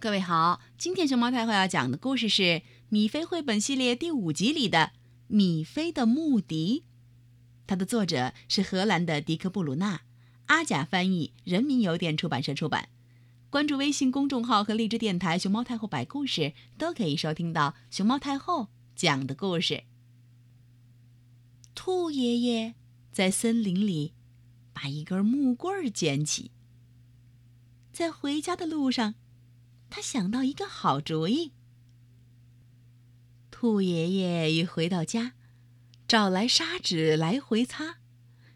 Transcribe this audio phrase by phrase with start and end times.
[0.00, 2.42] 各位好，今天熊猫太后要讲的故事是
[2.88, 4.78] 《米菲绘本系列》第五集里的
[5.26, 6.84] 《米菲的牧笛》，
[7.66, 10.00] 它的作者是荷兰的迪克·布鲁纳，
[10.46, 12.88] 阿甲翻译，人民邮电出版社出版。
[13.50, 19.84] 关注微信公众号和荔枝电台“熊猫太后摆故事”，都可以收听到熊猫太后讲的故事。
[21.74, 22.74] 兔爷爷
[23.12, 24.14] 在森林里
[24.72, 26.52] 把一根木棍捡起，
[27.92, 29.16] 在回家的路上。
[29.90, 31.52] 他想到一个好主意。
[33.50, 35.34] 兔爷爷一回到家，
[36.08, 37.98] 找来砂纸来回擦，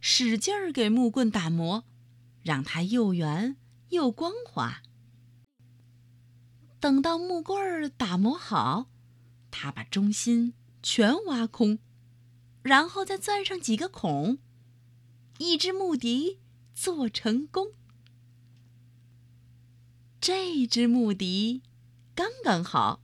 [0.00, 1.84] 使劲儿给木棍打磨，
[2.42, 3.56] 让它又圆
[3.90, 4.82] 又光滑。
[6.80, 8.90] 等到木棍儿打磨好，
[9.50, 11.78] 他把中心全挖空，
[12.62, 14.38] 然后再钻上几个孔，
[15.38, 16.40] 一只木笛
[16.74, 17.72] 做成功。
[20.20, 21.62] 这只木笛
[22.14, 23.00] 刚刚好，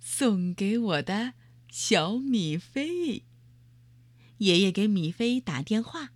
[0.00, 1.34] 送给我的
[1.70, 3.24] 小米菲。
[4.38, 6.10] 爷爷给米菲打电话，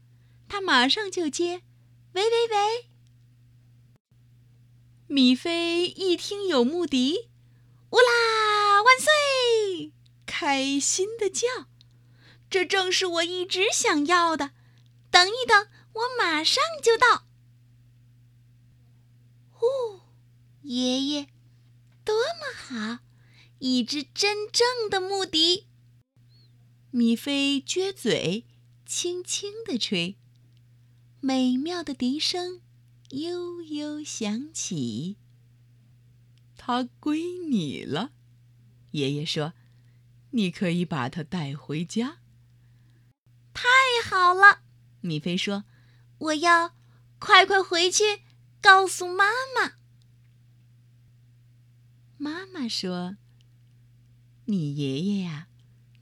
[0.49, 1.63] 他马上就接。
[2.13, 2.91] 喂喂喂！
[5.07, 7.31] 米菲一听有木笛，
[7.91, 9.93] 乌啦万岁，
[10.27, 11.47] 开心的叫。
[12.51, 14.51] 这正是我一直想要的。
[15.11, 17.30] 等一等，我马上就到。
[20.71, 21.27] 爷爷，
[22.05, 23.01] 多么好！
[23.59, 25.67] 一只真正的木笛。
[26.93, 28.47] 米菲撅嘴，
[28.87, 30.17] 轻轻地吹，
[31.19, 32.61] 美妙的笛声
[33.09, 35.17] 悠悠响起。
[36.57, 38.13] 它归你了，
[38.93, 39.55] 爷爷说
[40.31, 42.19] ：“你可以把它带回家。”
[43.53, 43.65] 太
[44.09, 44.63] 好了，
[45.01, 45.65] 米菲说
[46.19, 46.77] ：“我要
[47.19, 48.21] 快快回去
[48.63, 49.25] 告诉妈
[49.57, 49.73] 妈。”
[52.23, 53.17] 妈妈说
[54.45, 55.49] ：“你爷爷呀，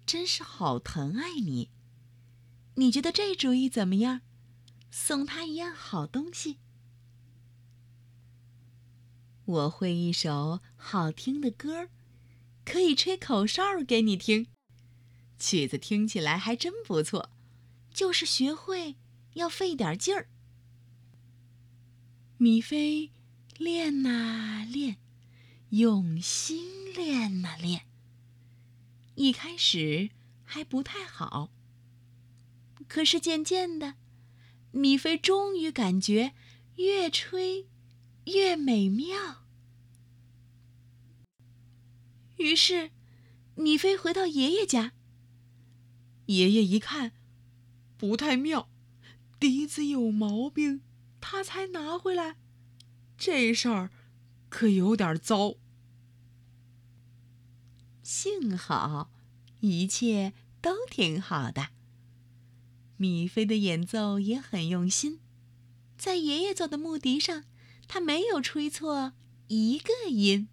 [0.05, 1.71] 真是好疼爱你。
[2.75, 4.23] 你觉得这主意怎么样？
[4.91, 6.59] 送他一样好东西。
[9.45, 11.89] 我会一首好听的歌，
[12.65, 14.49] 可以吹口哨给你听。
[15.39, 17.31] 曲子听起来还真不错，
[17.95, 18.97] 就是学会
[19.35, 20.29] 要费点劲儿。
[22.39, 23.13] 米菲
[23.57, 24.97] 练呐练。”
[25.71, 27.87] 用心练呐练，
[29.15, 30.09] 一开始
[30.43, 31.51] 还不太好。
[32.87, 33.97] 可是渐渐的，
[34.71, 36.33] 米菲终于感觉
[36.77, 37.69] 越吹
[38.25, 39.45] 越美妙。
[42.39, 42.91] 于是，
[43.55, 44.93] 米菲回到爷爷家。
[46.27, 47.13] 爷爷一看，
[47.99, 48.71] 不太妙，
[49.39, 50.81] 笛子有毛病，
[51.21, 52.37] 他才拿回来。
[53.19, 53.91] 这事儿。
[54.49, 55.55] 可有点糟。
[58.03, 59.11] 幸好，
[59.61, 61.69] 一切都挺好的。
[62.97, 65.21] 米菲的演奏也很用心，
[65.97, 67.45] 在爷爷做的木笛上，
[67.87, 69.13] 他没有吹错
[69.49, 70.49] 一个音。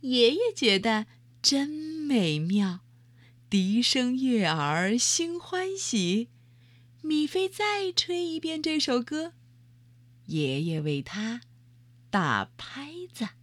[0.00, 1.06] 爷爷觉得
[1.42, 2.80] 真美妙，
[3.50, 6.28] 笛声悦耳，心欢喜。
[7.02, 9.34] 米菲再吹一遍这首歌，
[10.26, 11.42] 爷爷为他。
[12.12, 13.41] 打拍子。